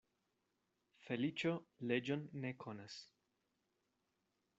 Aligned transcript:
Feliĉo 1.09 1.51
leĝon 1.91 2.23
ne 2.45 2.51
konas. 2.65 2.97